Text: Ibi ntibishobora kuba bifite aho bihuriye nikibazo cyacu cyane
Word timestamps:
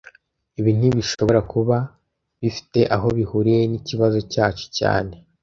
Ibi 0.59 0.71
ntibishobora 0.77 1.39
kuba 1.51 1.77
bifite 2.41 2.79
aho 2.95 3.07
bihuriye 3.17 3.61
nikibazo 3.67 4.17
cyacu 4.31 4.65
cyane 4.77 5.13